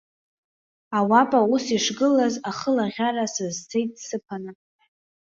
Ауапа 0.97 1.39
ус 1.53 1.65
ишгылаз, 1.77 2.35
ахылаӷьара 2.49 3.25
сазцеит 3.33 3.91
сыԥаны. 4.05 4.51